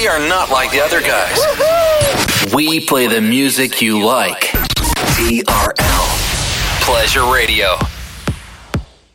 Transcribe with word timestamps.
We 0.00 0.08
are 0.08 0.18
not 0.18 0.48
like 0.48 0.70
the 0.70 0.80
other 0.80 1.02
guys. 1.02 1.38
We 2.54 2.80
play 2.80 3.06
the 3.06 3.20
music 3.20 3.82
you 3.82 4.02
like. 4.02 4.44
TRL. 5.18 5.74
Pleasure 6.80 7.30
Radio. 7.30 7.76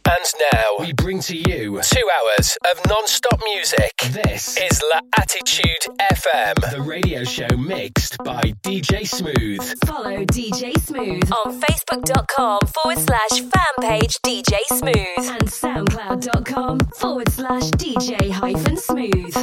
And 0.08 0.26
now 0.54 0.76
we 0.80 0.94
bring 0.94 1.20
to 1.22 1.36
you 1.36 1.82
two 1.82 2.10
hours 2.18 2.58
of 2.70 2.80
non-stop 2.88 3.42
music. 3.56 3.92
This 4.12 4.56
is 4.58 4.82
La 4.94 5.02
Attitude 5.18 5.98
FM, 6.12 6.72
the 6.72 6.82
radio 6.82 7.24
show 7.24 7.48
mixed 7.58 8.18
by 8.24 8.42
DJ 8.64 9.08
Smooth. 9.08 9.64
Follow 9.86 10.24
DJ 10.26 10.78
Smooth 10.80 11.32
on 11.32 11.60
Facebook.com 11.60 12.60
forward 12.68 13.00
slash 13.00 13.42
fan 13.42 13.76
page 13.82 14.18
DJ 14.22 14.60
Smooth 14.68 14.96
and 15.18 15.48
SoundCloud.com 15.50 16.80
forward 17.00 17.30
slash 17.30 17.64
DJ 17.72 18.30
hyphen 18.30 18.78
Smooth. 18.78 19.36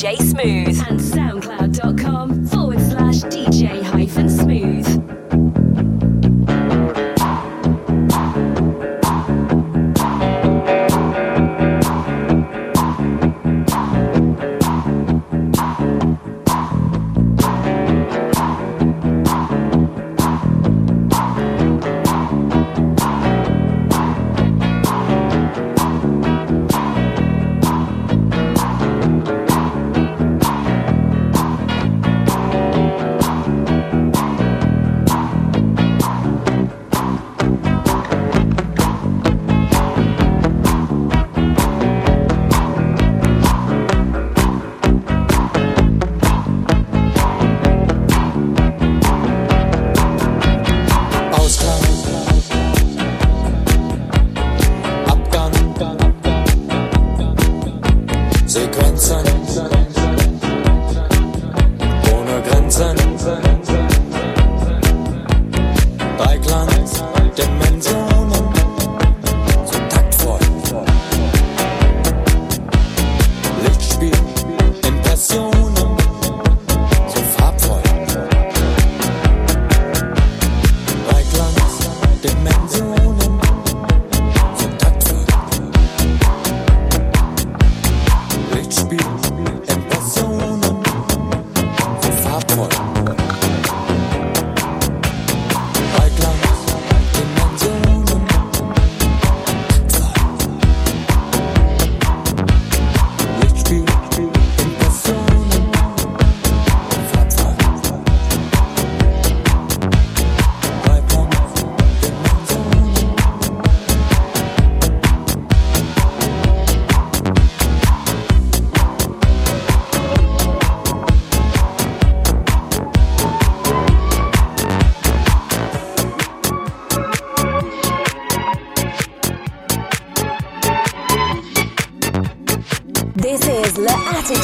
DJ 0.00 0.16
Smooth 0.16 0.69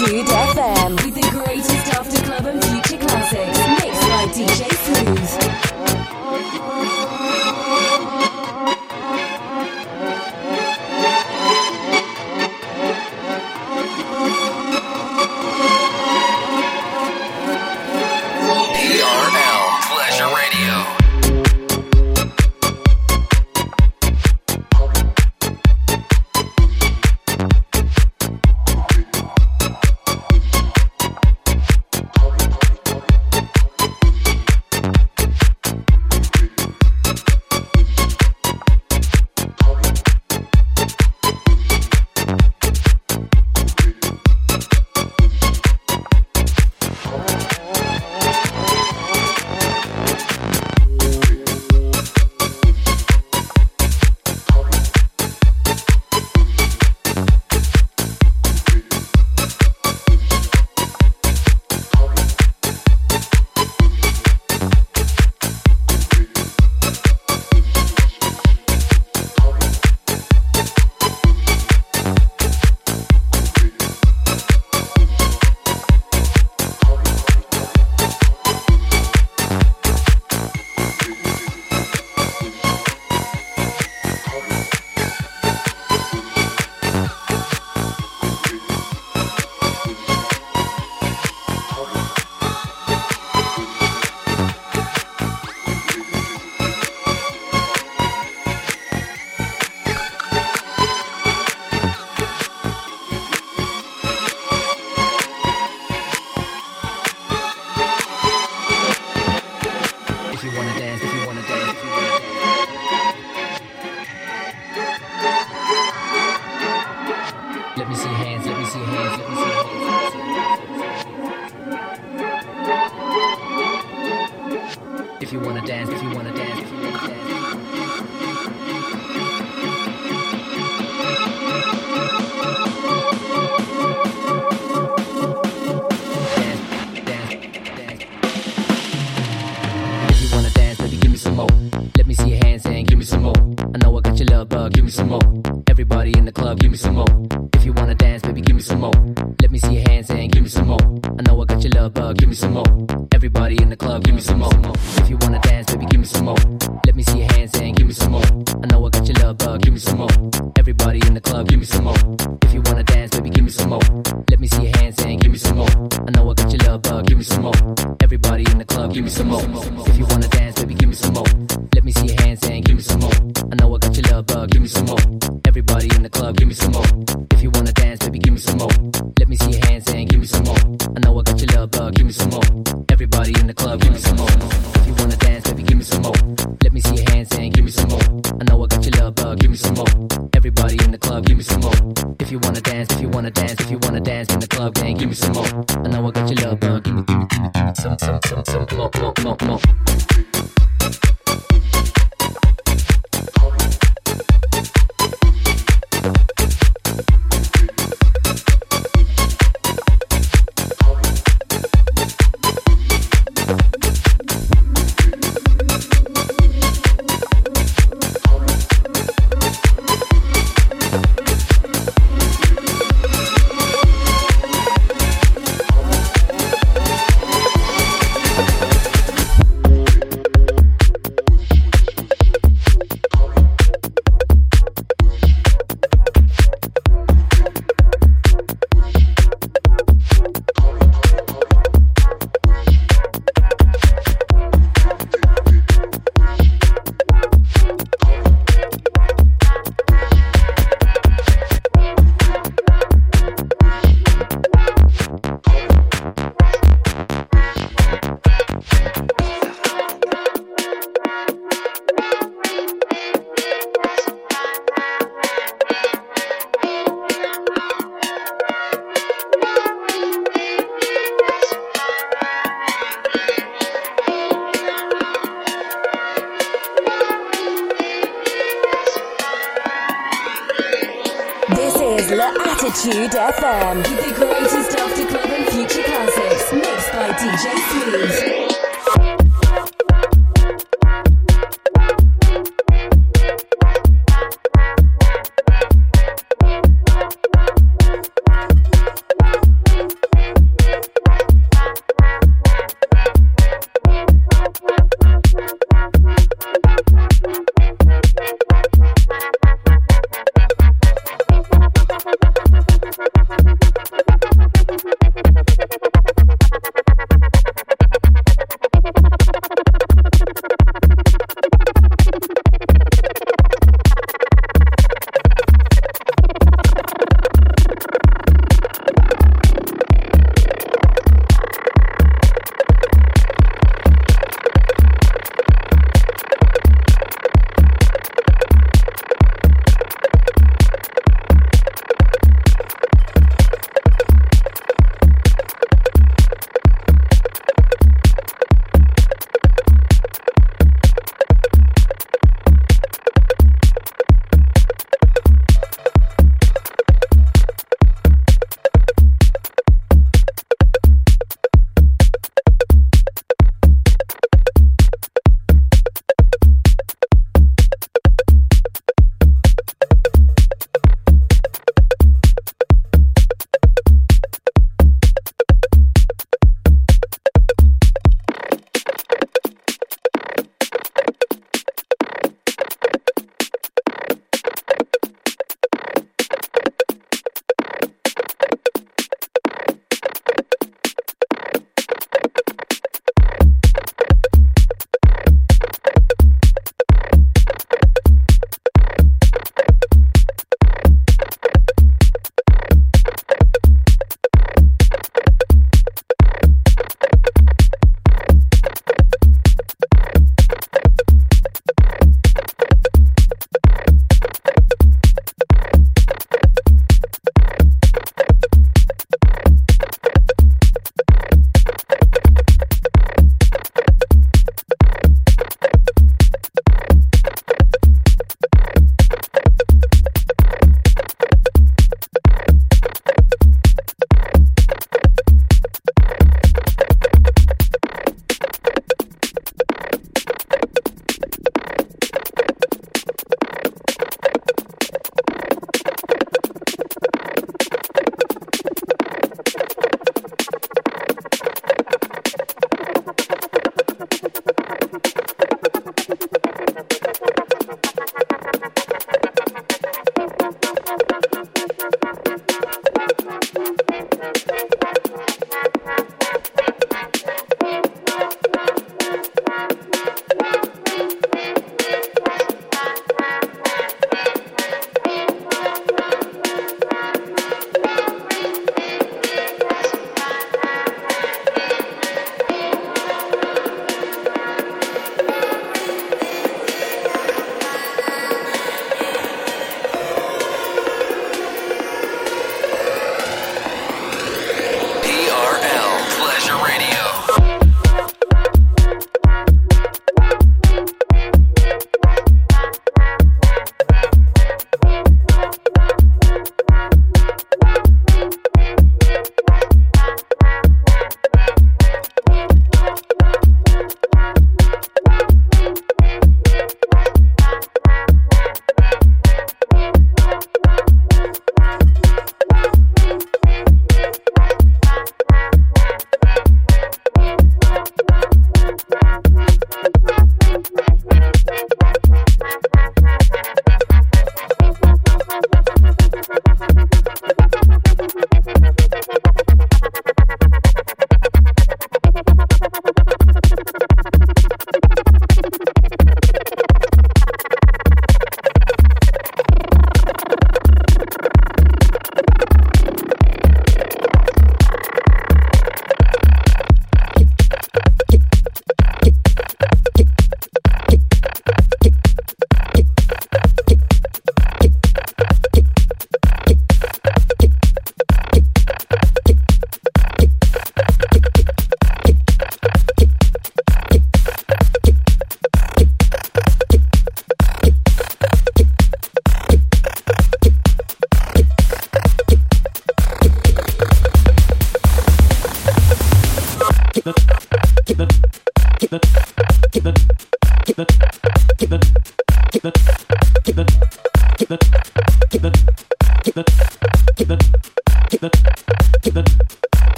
Attitude 0.00 0.27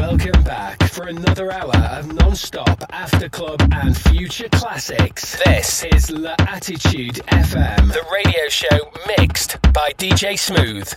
Welcome 0.00 0.42
back 0.44 0.82
for 0.84 1.08
another 1.08 1.52
hour 1.52 1.76
of 1.76 2.10
non-stop 2.14 2.84
after 2.90 3.28
club 3.28 3.60
and 3.70 3.94
future 3.94 4.48
classics. 4.48 5.36
This 5.44 5.84
is 5.84 6.10
L'Attitude 6.10 7.16
FM, 7.26 7.92
the 7.92 8.02
radio 8.10 8.48
show 8.48 8.90
mixed 9.18 9.60
by 9.74 9.92
DJ 9.98 10.38
Smooth. 10.38 10.88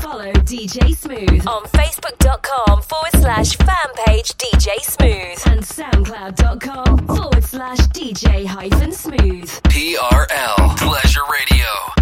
Follow 0.00 0.32
DJ 0.32 0.96
Smooth 0.96 1.46
on 1.46 1.62
Facebook.com 1.66 2.82
forward 2.82 3.12
slash 3.12 3.56
fan 3.56 3.94
page 4.04 4.32
DJ 4.34 4.80
Smooth 4.80 5.46
and 5.46 5.62
SoundCloud.com 5.62 7.06
forward 7.06 7.44
slash 7.44 7.78
DJ 7.78 8.44
hyphen 8.44 8.90
smooth. 8.90 9.48
TRL 9.48 10.76
Pleasure 10.76 11.20
Radio. 11.32 11.95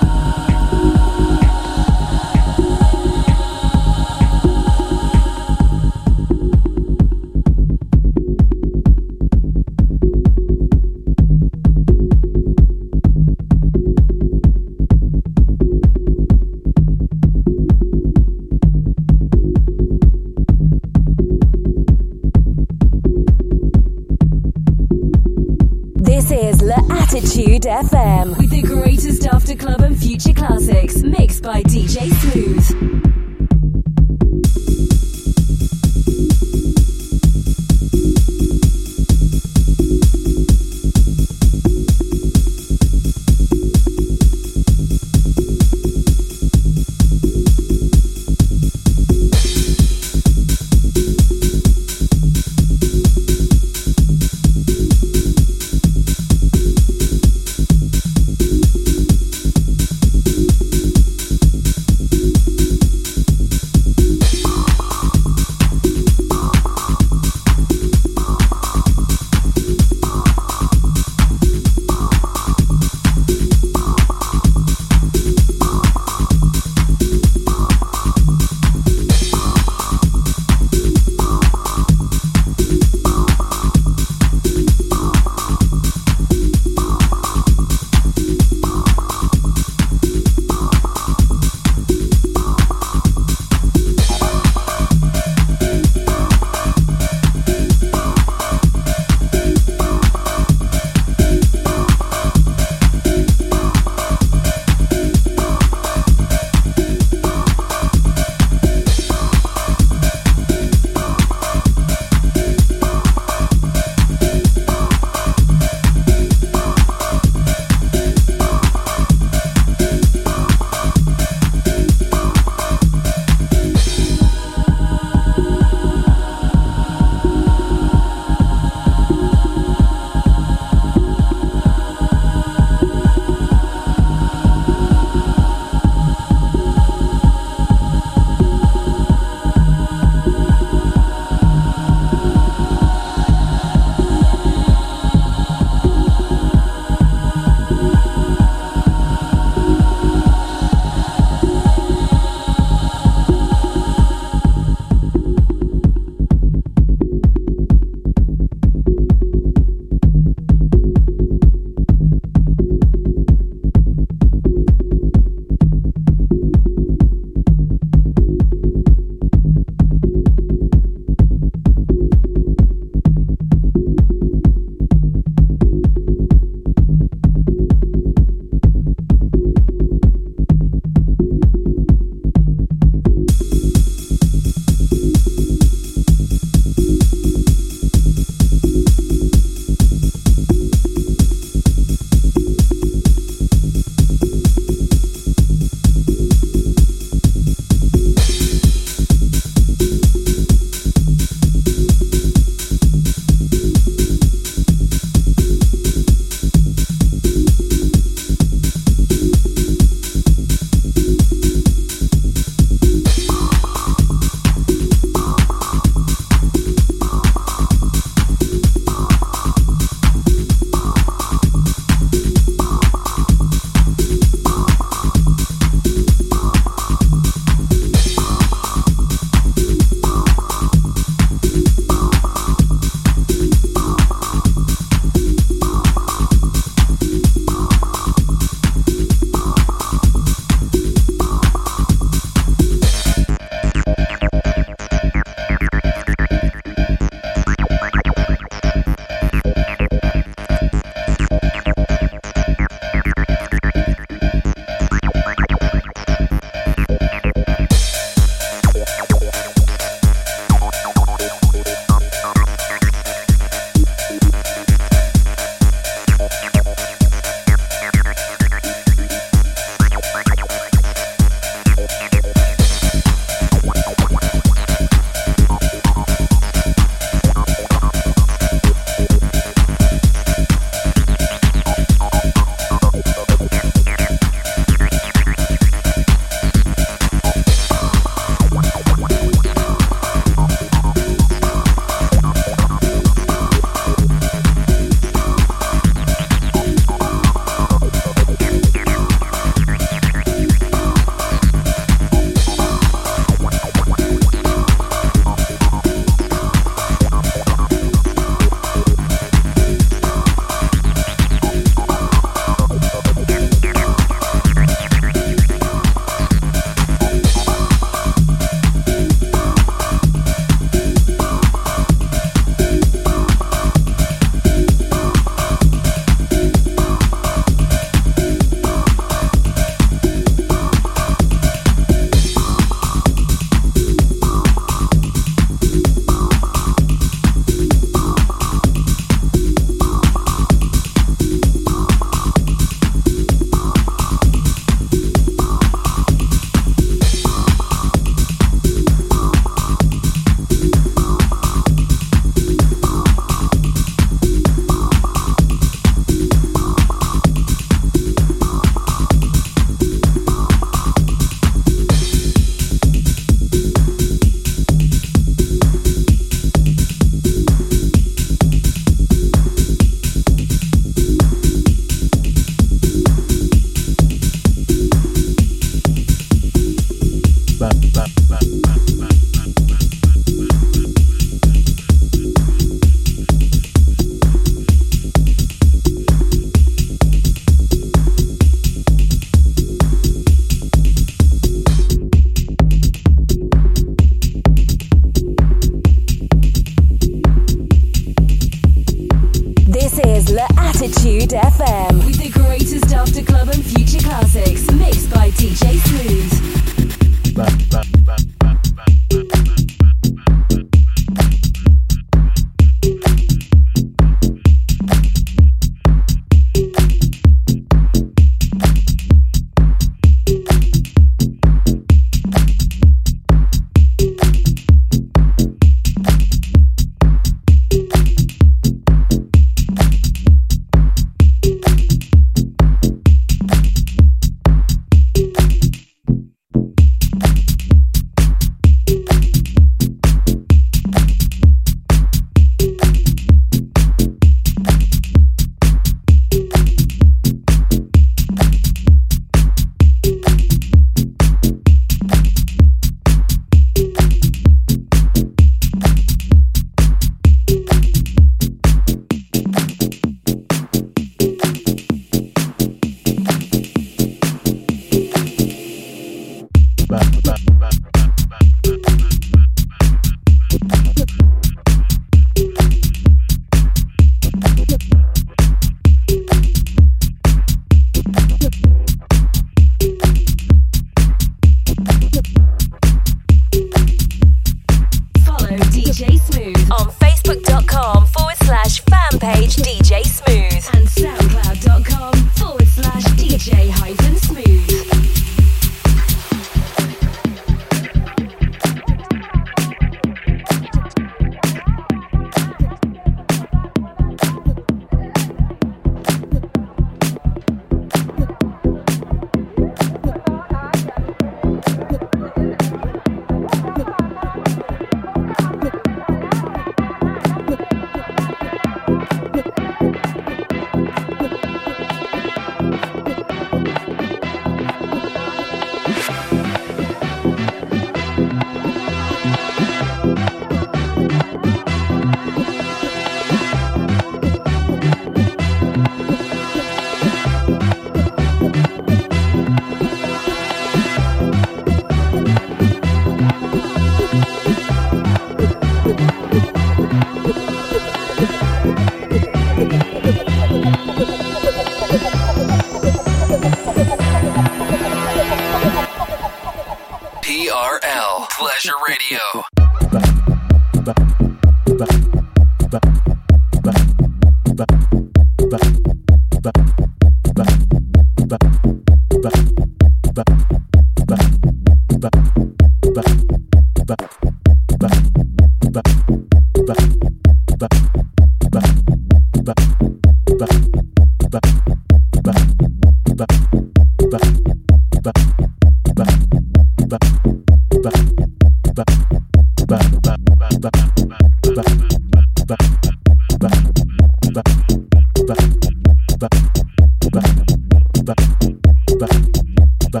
ba 599.92 600.00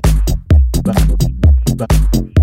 ba 0.84 0.94
ba 1.78 2.33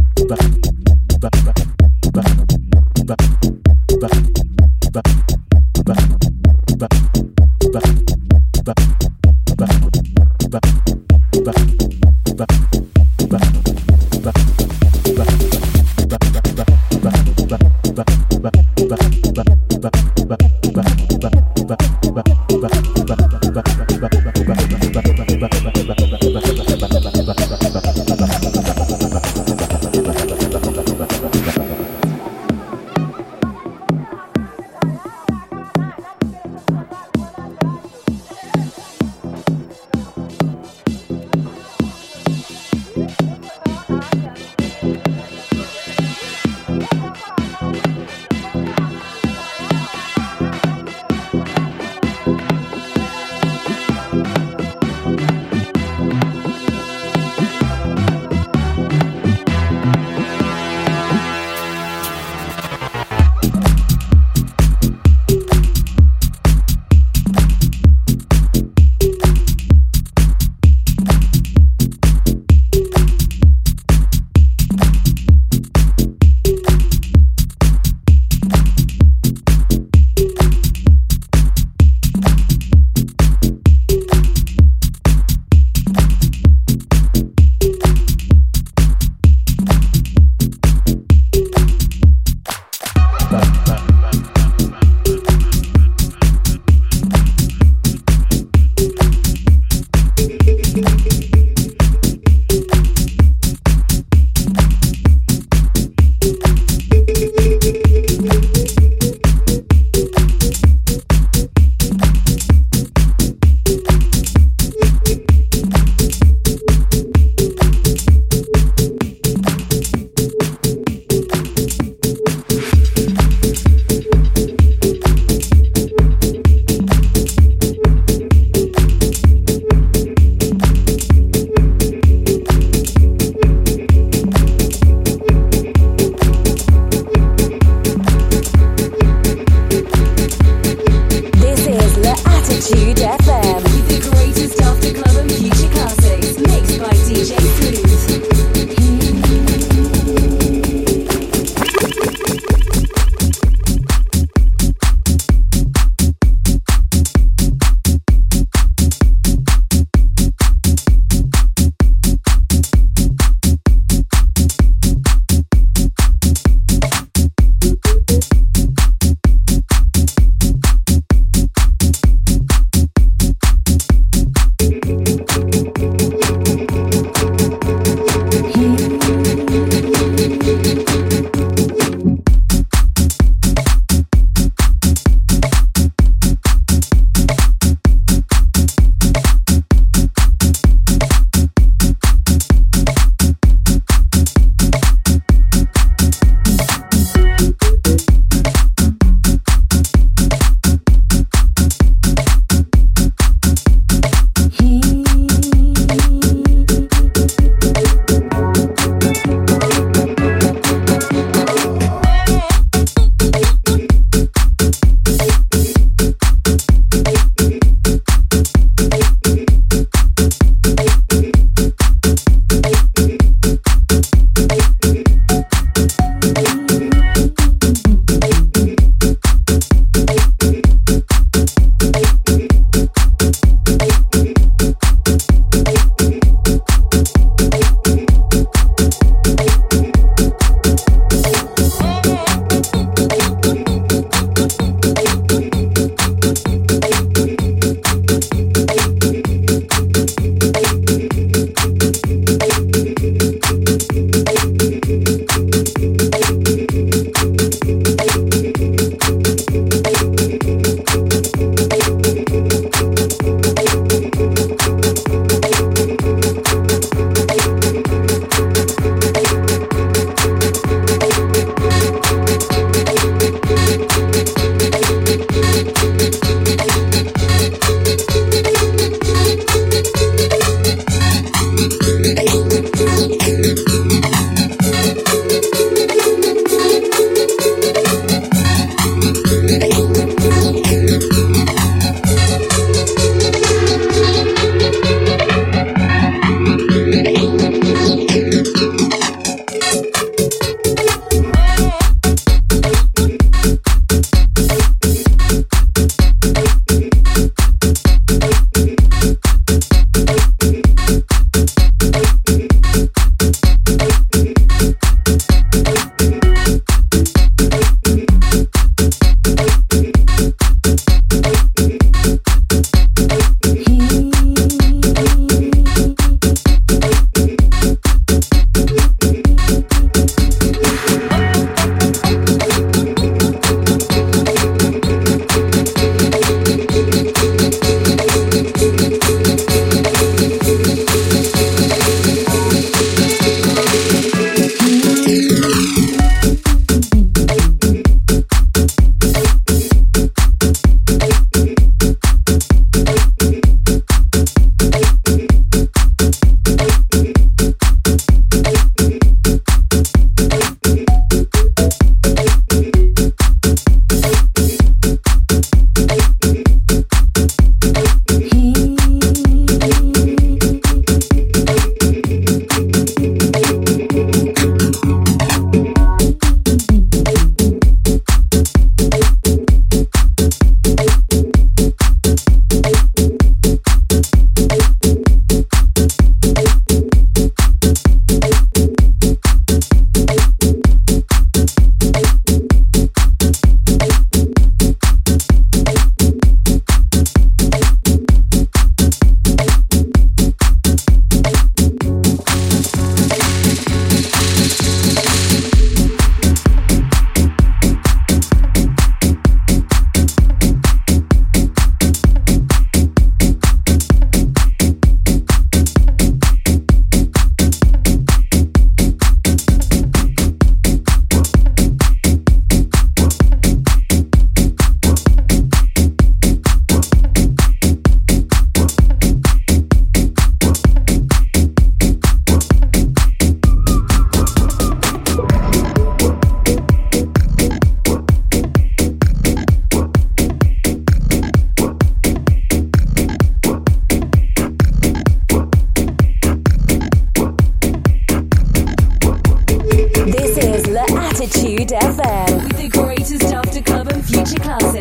L'Attitude 451.22 451.70
FM. 451.70 452.46
With 452.46 452.58
the 452.58 452.68
greatest 452.70 453.32
after 453.32 453.62
club 453.62 453.90
and 453.90 454.04
future 454.04 454.40
classics. 454.40 454.81